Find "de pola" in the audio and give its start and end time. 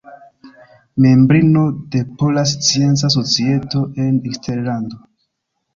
1.73-2.43